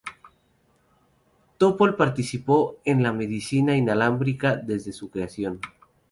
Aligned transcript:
Topol 1.59 1.95
participó 1.95 2.79
en 2.85 3.03
la 3.03 3.13
Medicina 3.13 3.77
Inalámbrica 3.77 4.55
desde 4.55 4.93
su 4.93 5.11
creación. 5.11 5.59